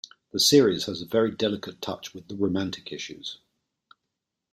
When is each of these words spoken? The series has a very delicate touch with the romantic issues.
The 0.31 0.39
series 0.39 0.85
has 0.87 1.03
a 1.03 1.05
very 1.05 1.29
delicate 1.29 1.79
touch 1.79 2.11
with 2.11 2.27
the 2.27 2.35
romantic 2.35 2.91
issues. 2.91 3.37